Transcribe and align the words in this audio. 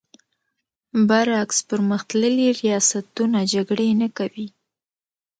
برعکس 1.07 1.59
پر 1.67 1.79
مختللي 1.91 2.47
ریاستونه 2.61 3.39
جګړې 3.53 3.89
نه 4.01 4.07
کوي. 4.17 4.47